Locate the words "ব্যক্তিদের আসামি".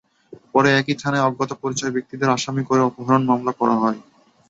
1.95-2.63